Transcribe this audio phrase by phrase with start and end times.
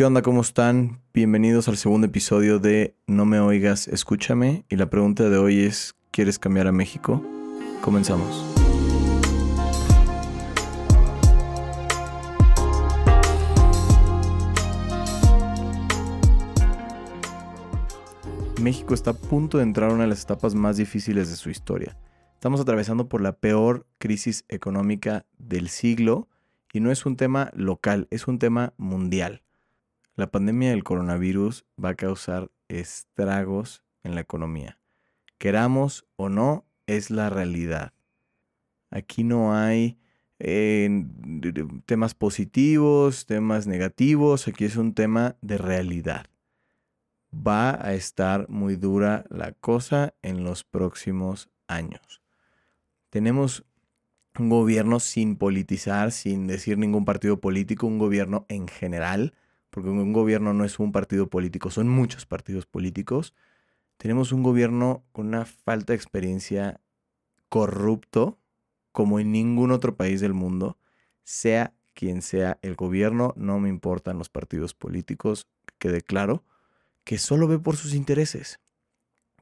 [0.00, 0.22] ¿Qué onda?
[0.22, 1.02] ¿Cómo están?
[1.12, 4.64] Bienvenidos al segundo episodio de No me oigas, escúchame.
[4.70, 7.22] Y la pregunta de hoy es, ¿quieres cambiar a México?
[7.82, 8.42] Comenzamos.
[18.58, 21.50] México está a punto de entrar a una de las etapas más difíciles de su
[21.50, 21.98] historia.
[22.32, 26.26] Estamos atravesando por la peor crisis económica del siglo
[26.72, 29.42] y no es un tema local, es un tema mundial.
[30.20, 34.78] La pandemia del coronavirus va a causar estragos en la economía.
[35.38, 37.94] Queramos o no, es la realidad.
[38.90, 39.98] Aquí no hay
[40.38, 41.06] eh,
[41.86, 46.26] temas positivos, temas negativos, aquí es un tema de realidad.
[47.34, 52.20] Va a estar muy dura la cosa en los próximos años.
[53.08, 53.64] Tenemos
[54.38, 59.32] un gobierno sin politizar, sin decir ningún partido político, un gobierno en general,
[59.70, 63.34] porque un gobierno no es un partido político, son muchos partidos políticos.
[63.96, 66.80] Tenemos un gobierno con una falta de experiencia
[67.48, 68.38] corrupto,
[68.92, 70.78] como en ningún otro país del mundo,
[71.22, 76.44] sea quien sea el gobierno, no me importan los partidos políticos, que quede claro,
[77.04, 78.60] que solo ve por sus intereses.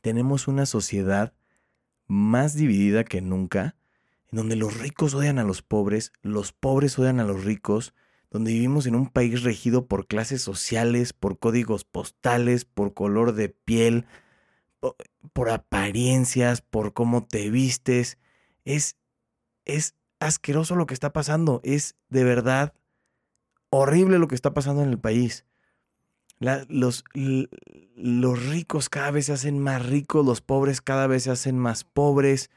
[0.00, 1.32] Tenemos una sociedad
[2.06, 3.76] más dividida que nunca,
[4.30, 7.94] en donde los ricos odian a los pobres, los pobres odian a los ricos,
[8.30, 13.48] donde vivimos en un país regido por clases sociales, por códigos postales, por color de
[13.48, 14.06] piel,
[15.32, 18.18] por, apariencias, por cómo te vistes.
[18.64, 18.96] Es,
[19.64, 22.74] es asqueroso lo que está pasando, es de verdad
[23.70, 25.44] horrible lo que está pasando en el país.
[26.38, 31.58] los, los ricos cada vez se hacen más ricos, los pobres cada vez se hacen
[31.58, 32.50] más pobres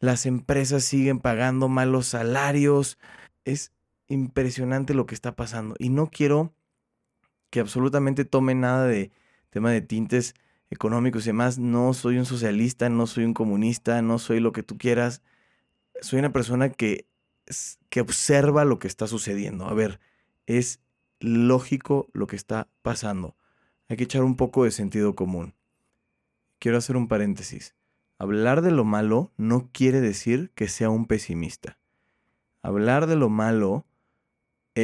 [0.00, 2.98] las empresas siguen pagando malos salarios.
[3.44, 3.72] Es
[4.08, 5.74] impresionante lo que está pasando.
[5.78, 6.52] Y no quiero
[7.50, 9.10] que absolutamente tome nada de
[9.50, 10.34] tema de tintes
[10.70, 11.58] económicos y demás.
[11.58, 15.22] No soy un socialista, no soy un comunista, no soy lo que tú quieras.
[16.00, 17.06] Soy una persona que,
[17.88, 19.66] que observa lo que está sucediendo.
[19.66, 20.00] A ver,
[20.46, 20.80] es
[21.20, 23.36] lógico lo que está pasando.
[23.88, 25.54] Hay que echar un poco de sentido común.
[26.58, 27.74] Quiero hacer un paréntesis.
[28.18, 31.78] Hablar de lo malo no quiere decir que sea un pesimista.
[32.62, 33.86] Hablar de lo malo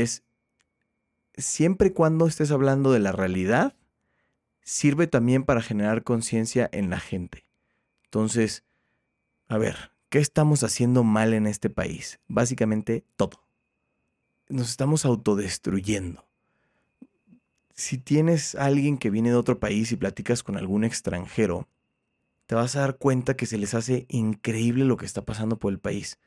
[0.03, 0.23] es,
[1.37, 3.77] siempre cuando estés hablando de la realidad,
[4.63, 7.47] sirve también para generar conciencia en la gente.
[8.05, 8.65] Entonces,
[9.49, 12.21] a ver, ¿qué estamos haciendo mal en este país?
[12.29, 13.45] Básicamente todo.
[14.49, 16.27] Nos estamos autodestruyendo.
[17.75, 21.69] Si tienes alguien que viene de otro país y platicas con algún extranjero,
[22.47, 25.73] te vas a dar cuenta que se les hace increíble lo que está pasando por
[25.73, 26.19] el país.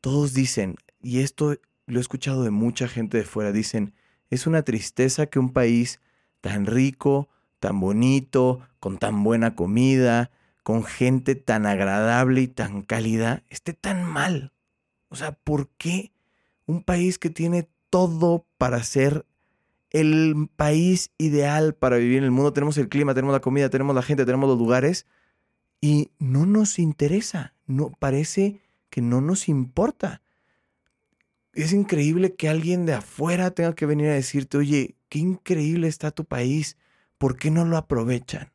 [0.00, 1.56] Todos dicen, y esto
[1.90, 3.94] lo he escuchado de mucha gente de fuera, dicen,
[4.30, 6.00] es una tristeza que un país
[6.40, 7.28] tan rico,
[7.58, 10.30] tan bonito, con tan buena comida,
[10.62, 14.52] con gente tan agradable y tan cálida, esté tan mal.
[15.08, 16.12] O sea, ¿por qué
[16.66, 19.26] un país que tiene todo para ser
[19.90, 22.52] el país ideal para vivir en el mundo?
[22.52, 25.06] Tenemos el clima, tenemos la comida, tenemos la gente, tenemos los lugares
[25.80, 30.22] y no nos interesa, no parece que no nos importa.
[31.52, 36.10] Es increíble que alguien de afuera tenga que venir a decirte, oye, qué increíble está
[36.10, 36.76] tu país,
[37.18, 38.52] ¿por qué no lo aprovechan?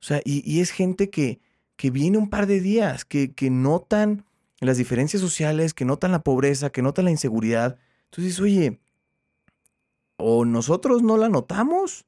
[0.00, 1.40] O sea, y, es gente que,
[1.76, 4.24] que viene un par de días, que, que notan
[4.60, 7.78] las diferencias sociales, que notan la pobreza, que notan la inseguridad.
[8.06, 8.80] Entonces, oye,
[10.16, 12.06] o nosotros no la notamos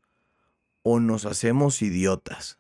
[0.83, 2.59] o nos hacemos idiotas.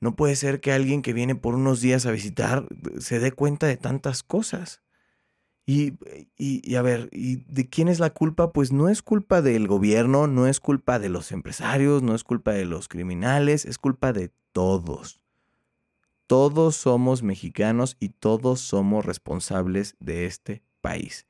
[0.00, 3.32] No puede ser que alguien que viene por unos días a visitar eh, se dé
[3.32, 4.82] cuenta de tantas cosas.
[5.70, 5.92] Y,
[6.38, 8.54] y, a ver, ¿y de quién es la culpa?
[8.54, 12.52] Pues no es culpa del gobierno, no es culpa de los empresarios, no es culpa
[12.52, 15.20] de los criminales, es culpa de todos.
[16.26, 21.26] Todos somos mexicanos y todos somos responsables de este país.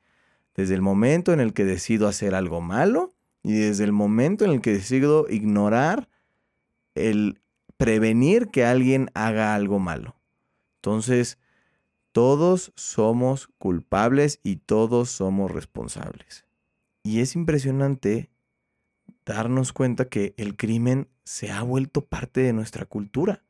[0.54, 4.52] Desde el momento en el que decido hacer algo malo y desde el momento en
[4.52, 6.08] el que decido ignorar
[6.94, 7.40] el
[7.76, 10.14] prevenir que alguien haga algo malo.
[10.76, 11.38] Entonces,
[12.18, 16.46] todos somos culpables y todos somos responsables.
[17.04, 18.28] Y es impresionante
[19.24, 23.44] darnos cuenta que el crimen se ha vuelto parte de nuestra cultura.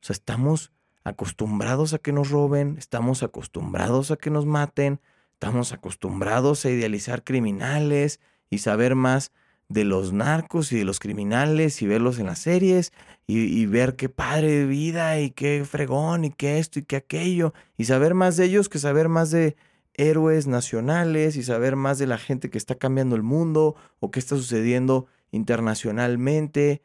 [0.00, 0.70] O sea, estamos
[1.02, 5.00] acostumbrados a que nos roben, estamos acostumbrados a que nos maten,
[5.32, 9.32] estamos acostumbrados a idealizar criminales y saber más
[9.68, 12.92] de los narcos y de los criminales y verlos en las series
[13.26, 17.52] y, ver qué padre de vida y qué fregón y qué esto y qué aquello
[17.76, 19.56] y saber más de ellos que saber más de
[19.92, 24.18] héroes nacionales y saber más de la gente que está cambiando el mundo o qué
[24.18, 26.82] está sucediendo internacionalmente.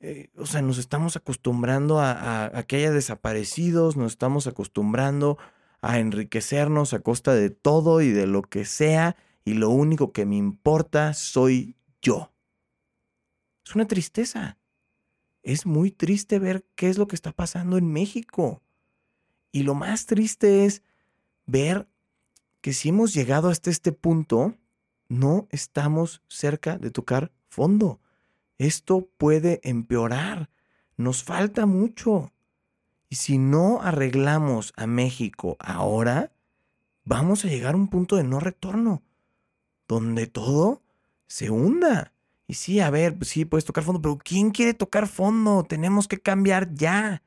[0.00, 5.38] Eh, o sea, nos estamos acostumbrando a, a, que haya desaparecidos, nos estamos acostumbrando
[5.80, 10.26] a enriquecernos a costa de todo y de lo que sea, y lo único que
[10.26, 12.30] me importa soy yo.
[13.64, 14.58] Es una tristeza.
[15.42, 18.62] Es muy triste ver qué es lo que está pasando en México.
[19.50, 20.82] Y lo más triste es
[21.46, 21.88] ver
[22.60, 24.54] que si hemos llegado hasta este punto,
[25.08, 28.00] no estamos cerca de tocar fondo.
[28.58, 30.50] Esto puede empeorar.
[30.96, 32.32] Nos falta mucho.
[33.08, 36.32] Y si no arreglamos a México ahora,
[37.04, 39.02] vamos a llegar a un punto de no retorno,
[39.86, 40.83] donde todo
[41.26, 42.12] se hunda.
[42.46, 45.64] Y sí, a ver, sí, puedes tocar fondo, pero ¿quién quiere tocar fondo?
[45.64, 47.22] Tenemos que cambiar ya.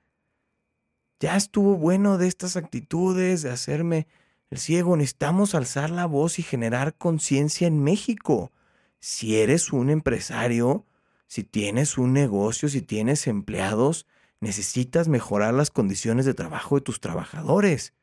[1.20, 4.08] Ya estuvo bueno de estas actitudes, de hacerme
[4.52, 4.96] el ciego.
[4.96, 8.52] Necesitamos alzar la voz y generar conciencia en México.
[9.00, 10.86] Si eres un empresario,
[11.28, 14.06] si tienes un negocio, si tienes empleados,
[14.40, 17.94] necesitas mejorar las condiciones de trabajo de tus trabajadores.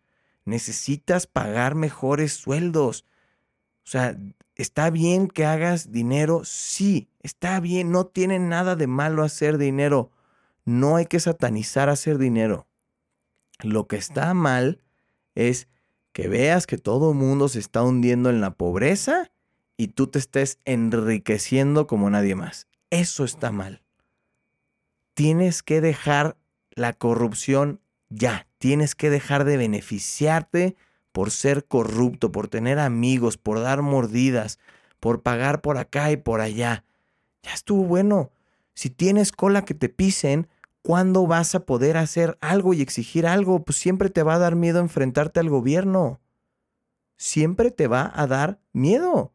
[0.44, 3.05] Necesitas pagar mejores sueldos.
[3.85, 4.17] O sea,
[4.55, 6.43] ¿está bien que hagas dinero?
[6.45, 10.11] Sí, está bien, no tiene nada de malo hacer dinero.
[10.65, 12.67] No hay que satanizar hacer dinero.
[13.61, 14.83] Lo que está mal
[15.35, 15.69] es
[16.13, 19.31] que veas que todo el mundo se está hundiendo en la pobreza
[19.77, 22.69] y tú te estés enriqueciendo como nadie más.
[22.91, 23.83] Eso está mal.
[25.15, 26.37] Tienes que dejar
[26.71, 28.47] la corrupción ya.
[28.59, 30.77] Tienes que dejar de beneficiarte
[31.14, 34.58] por ser corrupto, por tener amigos, por dar mordidas,
[34.99, 36.84] por pagar por acá y por allá.
[37.44, 38.32] Ya estuvo bueno.
[38.75, 40.49] Si tienes cola que te pisen,
[40.82, 43.64] ¿cuándo vas a poder hacer algo y exigir algo?
[43.64, 46.20] Pues siempre te va a dar miedo enfrentarte al gobierno.
[47.16, 49.32] Siempre te va a dar miedo.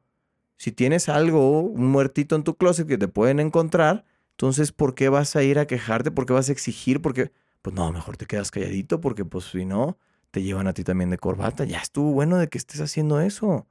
[0.58, 5.08] Si tienes algo, un muertito en tu closet que te pueden encontrar, entonces ¿por qué
[5.08, 6.12] vas a ir a quejarte?
[6.12, 7.02] ¿Por qué vas a exigir?
[7.02, 7.32] Porque,
[7.62, 9.98] pues no, mejor te quedas calladito porque pues si no,
[10.32, 11.64] te llevan a ti también de corbata.
[11.66, 13.68] Ya estuvo bueno de que estés haciendo eso.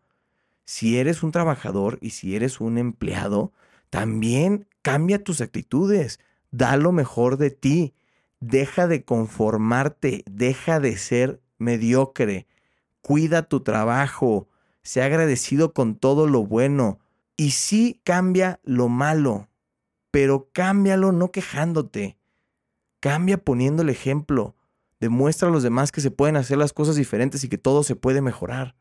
[0.65, 3.53] Si eres un trabajador y si eres un empleado,
[3.91, 6.21] también cambia tus actitudes.
[6.51, 7.95] Da lo mejor de ti.
[8.41, 10.25] Deja de conformarte.
[10.31, 12.47] Deja de ser mediocre.
[13.01, 14.49] Cuida tu trabajo.
[14.83, 16.99] Sea agradecido con todo lo bueno.
[17.37, 19.49] Y sí cambia lo malo.
[20.11, 22.19] Pero cámbialo no quejándote.
[23.01, 24.55] Cambia poniendo el ejemplo.
[25.01, 27.97] Demuestra a los demás que se pueden hacer las cosas diferentes y que todo se
[27.97, 28.75] puede mejorar.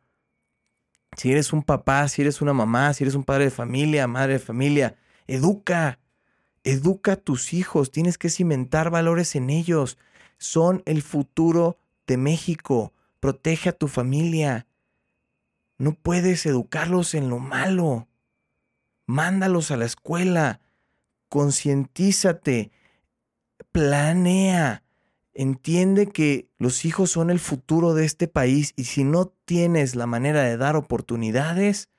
[1.15, 4.33] Si eres un papá, si eres una mamá, si eres un padre de familia, madre
[4.33, 4.97] de familia,
[5.27, 5.99] educa.
[6.63, 7.91] Educa a tus hijos.
[7.91, 9.97] Tienes que cimentar valores en ellos.
[10.37, 12.93] Son el futuro de México.
[13.19, 14.67] Protege a tu familia.
[15.77, 18.07] No puedes educarlos en lo malo.
[19.05, 20.59] Mándalos a la escuela.
[21.29, 22.71] Concientízate.
[23.71, 24.83] Planea.
[25.39, 30.07] Entiende que los hijos son el futuro de este país y si no tienes la
[30.07, 31.89] manera de dar oportunidades,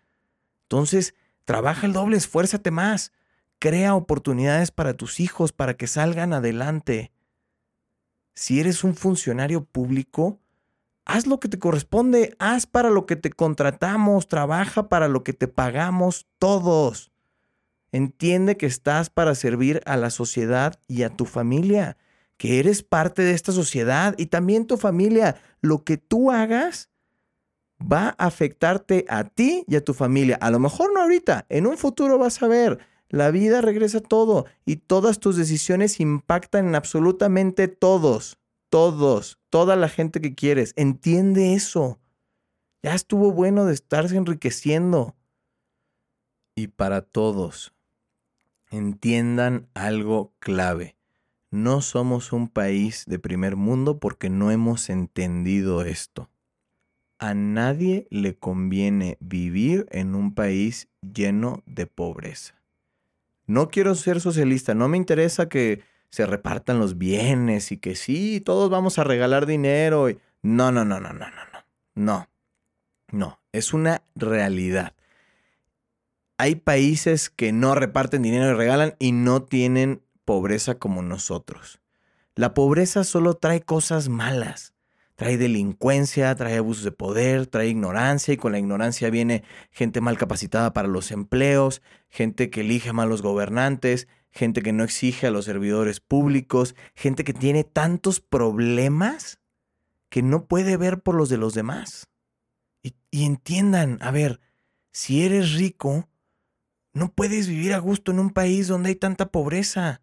[0.65, 1.15] entonces
[1.45, 3.13] trabaja el doble, esfuérzate más,
[3.61, 7.13] crea oportunidades para tus hijos para que salgan adelante.
[8.35, 10.41] Si eres un funcionario público,
[11.05, 15.33] haz lo que te corresponde, haz para lo que te contratamos, trabaja para lo que
[15.33, 17.13] te pagamos todos.
[17.93, 21.97] Entiende que estás para servir a la sociedad y a tu familia
[22.39, 25.37] que eres parte de esta sociedad y también tu familia.
[25.61, 26.89] Lo que tú hagas
[27.81, 30.37] va a afectarte a ti y a tu familia.
[30.41, 32.79] A lo mejor no ahorita, en un futuro vas a ver.
[33.09, 38.39] La vida regresa todo y todas tus decisiones impactan en absolutamente todos,
[38.71, 40.75] todos, toda la gente que quieres.
[40.77, 41.99] Entiende eso.
[42.83, 45.17] Ya estuvo bueno de estarse enriqueciendo.
[46.55, 47.73] Y para todos,
[48.71, 50.98] entiendan algo clave
[51.51, 56.31] no somos un país de primer mundo porque no hemos entendido esto.
[57.19, 62.55] A nadie le conviene vivir en un país lleno de pobreza.
[63.47, 68.41] No quiero ser socialista, no me interesa que se repartan los bienes y que sí,
[68.41, 70.09] todos vamos a regalar dinero.
[70.43, 71.59] No, no, no, no, no, no, no.
[71.95, 72.29] No,
[73.11, 74.95] no, es una realidad.
[76.37, 81.81] Hay países que no reparten dinero y regalan y no tienen pobreza como nosotros.
[82.35, 84.75] La pobreza solo trae cosas malas.
[85.15, 90.19] Trae delincuencia, trae abusos de poder, trae ignorancia y con la ignorancia viene gente mal
[90.19, 91.81] capacitada para los empleos,
[92.11, 97.33] gente que elige malos gobernantes, gente que no exige a los servidores públicos, gente que
[97.33, 99.41] tiene tantos problemas
[100.11, 102.11] que no puede ver por los de los demás.
[102.83, 104.41] Y entiendan, a ver,
[104.93, 106.07] si eres rico,
[106.93, 110.03] No puedes vivir a gusto en un país donde hay tanta pobreza.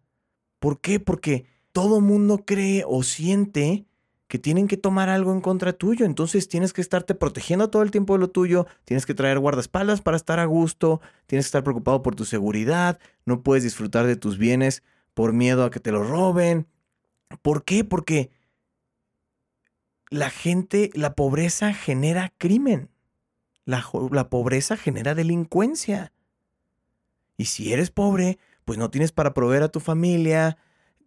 [0.58, 1.00] ¿Por qué?
[1.00, 3.86] Porque todo mundo cree o siente
[4.28, 6.04] que tienen que tomar algo en contra tuyo.
[6.04, 10.00] Entonces tienes que estarte protegiendo todo el tiempo de lo tuyo, tienes que traer guardaespaldas
[10.00, 14.16] para estar a gusto, tienes que estar preocupado por tu seguridad, no puedes disfrutar de
[14.16, 14.82] tus bienes
[15.14, 16.66] por miedo a que te lo roben.
[17.42, 17.84] ¿Por qué?
[17.84, 18.30] Porque
[20.10, 22.90] la gente, la pobreza genera crimen.
[23.64, 26.12] La, la, pobreza genera delincuencia.
[27.36, 30.58] Y si eres pobre, pues no tienes para proveer a tu familia,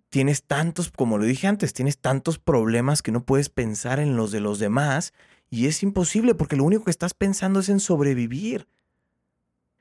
[0.10, 4.32] tienes tantos, como lo dije antes, tienes tantos problemas que no puedes pensar en los
[4.32, 5.14] de los demás
[5.52, 8.68] y es imposible porque lo único que estás pensando es en sobrevivir.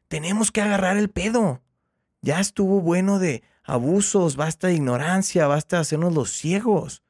[0.08, 1.62] Tenemos que agarrar el pedo.
[2.20, 7.04] Ya estuvo bueno de abusos, basta de ignorancia, basta de hacernos los ciegos.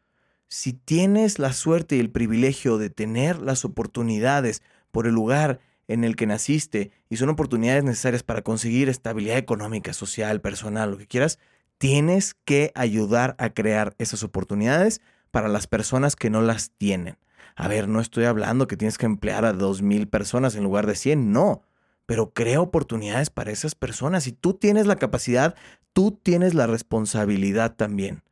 [0.49, 6.05] Si tienes la suerte y el privilegio de tener las oportunidades por el lugar en
[6.05, 11.07] el que naciste y son oportunidades necesarias para conseguir estabilidad económica, social, personal, lo que
[11.07, 11.39] quieras,
[11.79, 17.17] tienes que ayudar a crear esas oportunidades para las personas que no las tienen.
[17.57, 20.87] A ver, no estoy hablando que tienes que emplear a dos mil personas en lugar
[20.87, 21.63] de 100, no,
[22.07, 24.25] pero crea oportunidades para esas personas.
[24.25, 25.57] Si tú tienes la capacidad,
[25.93, 28.23] tú tienes la responsabilidad también.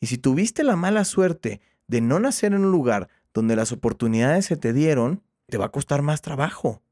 [0.00, 4.46] Y si tuviste la mala suerte de no nacer en un lugar donde las oportunidades
[4.46, 6.82] se te dieron, te va a costar más trabajo.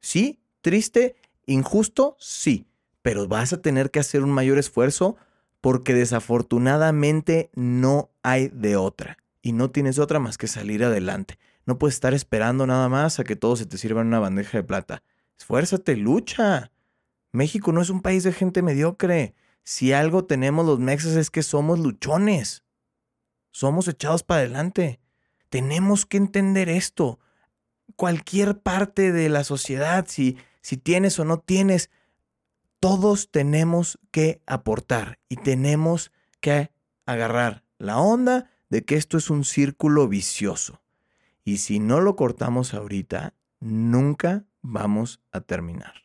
[0.00, 2.66] Sí, triste, injusto, sí,
[3.02, 5.16] pero vas a tener que hacer un mayor esfuerzo
[5.60, 9.18] porque desafortunadamente no hay de otra.
[9.40, 11.38] Y no tienes otra más que salir adelante.
[11.66, 14.58] No puedes estar esperando nada más a que todo se te sirva en una bandeja
[14.58, 15.02] de plata.
[15.38, 16.70] Esfuérzate, lucha.
[17.32, 19.34] México no es un país de gente mediocre.
[19.62, 22.64] Si algo tenemos los mexas es que somos luchones.
[23.50, 25.00] Somos echados para adelante.
[25.48, 27.18] Tenemos que entender esto
[27.96, 31.90] cualquier parte de la sociedad, si, si tienes o no tienes,
[32.80, 36.70] todos tenemos que aportar y tenemos que
[37.06, 40.82] agarrar la onda de que esto es un círculo vicioso.
[41.44, 46.03] Y si no lo cortamos ahorita, nunca vamos a terminar.